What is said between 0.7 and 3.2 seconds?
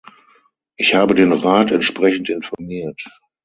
Ich habe den Rat entsprechend informiert.